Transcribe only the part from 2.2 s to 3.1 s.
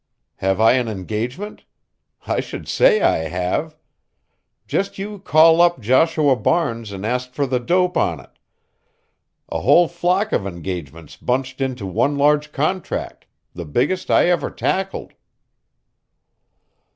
I should say